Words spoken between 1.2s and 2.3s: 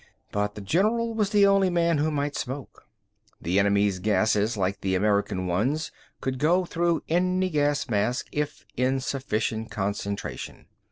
the only man who